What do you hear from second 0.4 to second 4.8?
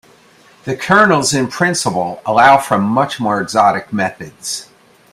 The kernels in principle allow for much more exotic methods.